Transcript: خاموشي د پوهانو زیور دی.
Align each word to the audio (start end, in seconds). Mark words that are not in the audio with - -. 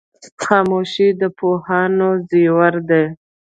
خاموشي 0.43 1.07
د 1.19 1.21
پوهانو 1.37 2.09
زیور 2.29 2.73
دی. 2.89 3.03